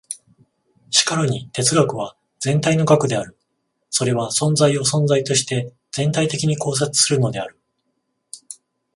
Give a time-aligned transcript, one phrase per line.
[0.89, 3.37] しかるに哲学は全体の学である。
[3.91, 7.59] それは存在を存在として全体的に考察するのである。